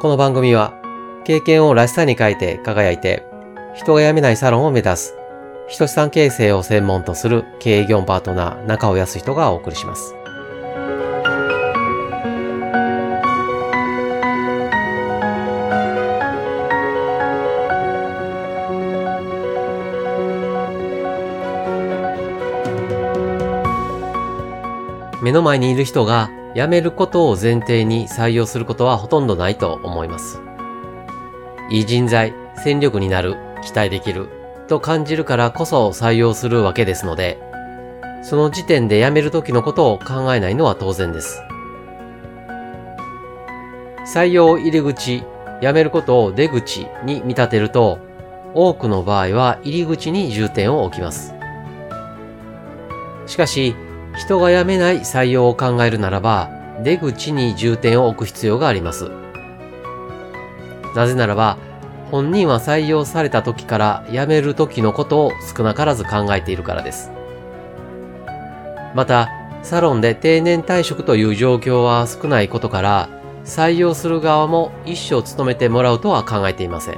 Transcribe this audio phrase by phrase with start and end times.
[0.00, 0.80] この番組は
[1.24, 3.26] 経験をらしさに変えて輝いて
[3.74, 5.14] 人が辞めないサロンを目指す
[5.68, 10.14] 人資産形成を専門とする経営業パートナー中尾康人がお送りします。
[25.20, 30.40] 目の前にいる人が辞めることを前提に採用することはほとんどないと思います。
[31.70, 34.28] いい人材、戦力になる、期待できる、
[34.68, 37.38] と感じるからこそ採用するわけですので、
[38.22, 41.42] その時点で辞める時のことを考えないのは当然です。
[44.06, 45.22] 採用入り口、
[45.60, 47.98] 辞めることを出口に見立てると、
[48.54, 51.34] 多くの場合は入り口に重点を置きます。
[53.26, 53.74] しかし、
[54.18, 56.50] 人が辞めない採用を考えるならば、
[56.82, 59.10] 出口に重点を置く必要があります。
[60.96, 61.56] なぜならば、
[62.10, 67.12] 本人は採用された時から辞める時のことを少なからず考えているからです。
[68.94, 69.28] また、
[69.62, 73.08] サロンで定年退職という状況は少ないことから、
[73.44, 76.96] 採用する側も一生勤めてもらうとは考えていません。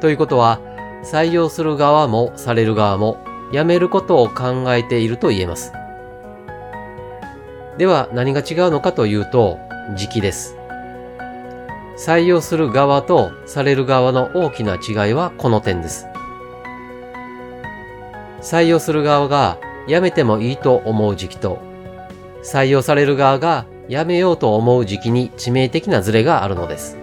[0.00, 0.60] ということは、
[1.04, 3.18] 採用する側もされる側も
[3.52, 5.72] やめることを考えていると言えます。
[7.78, 9.58] では何が違うのかというと、
[9.96, 10.56] 時期です。
[11.96, 16.06] 採用する側とされる側の大きな違いはこの点です。
[18.40, 21.58] 採用する側が辞めてもいいと思う時期と、
[22.42, 26.98] 採用される側が辞めようと思う時期に致命的なズレがあるのです。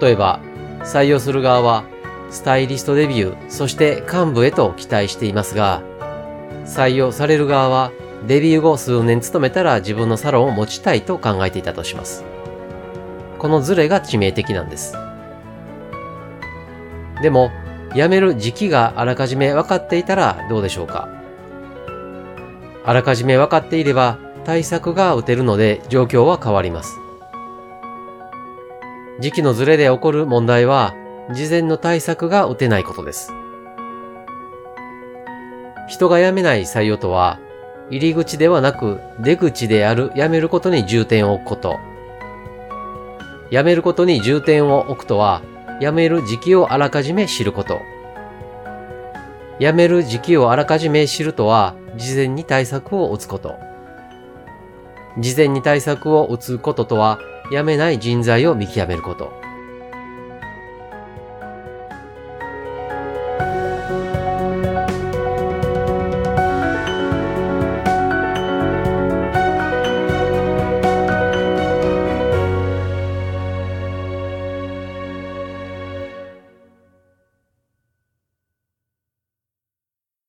[0.00, 0.40] 例えば、
[0.80, 1.84] 採用する側は
[2.30, 5.82] スタイリストデビュー、そして幹部へと期待していますが、
[6.64, 7.92] 採用される側は
[8.26, 12.24] デビュー後数年勤めたら自分のサロンを持ちたいと考えていたとします。
[13.38, 14.94] このズレが致命的なんです。
[17.22, 17.50] でも、
[17.94, 21.08] 辞める時期があらかじめ分かっていたらどうでしょうか
[22.84, 26.98] あらかじめ分かっていれば対策が打てるので状況は変わります。
[29.20, 30.94] 時期のズレで起こる問題は
[31.32, 33.32] 事前の対策が打てないことです。
[35.88, 37.38] 人が辞めない採用とは、
[37.90, 41.78] 入り口ではなく出口である辞めることに重点を置くこと。
[43.50, 45.42] 辞めることに重点を置くとは、
[45.80, 47.80] 辞める時期をあらかじめ知ること。
[49.58, 53.56] 辞める時期をあらかじめ知るとは、事前に対策を打つこと。
[55.18, 57.18] 事前に対策を打つこととは、
[57.50, 59.49] 辞めない人材を見極めること。